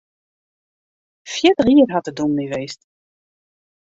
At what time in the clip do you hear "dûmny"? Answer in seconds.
2.17-2.47